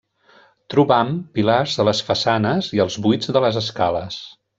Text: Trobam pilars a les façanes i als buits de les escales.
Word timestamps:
Trobam 0.73 1.11
pilars 1.39 1.75
a 1.83 1.85
les 1.89 2.01
façanes 2.07 2.71
i 2.79 2.81
als 2.87 2.97
buits 3.07 3.31
de 3.37 3.45
les 3.45 3.61
escales. 3.63 4.19